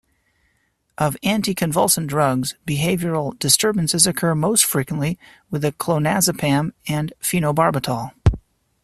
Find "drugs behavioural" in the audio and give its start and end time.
2.07-3.37